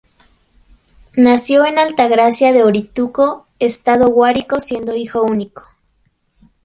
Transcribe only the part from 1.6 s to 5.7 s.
en Altagracia de Orituco, estado Guárico, siendo hijo único.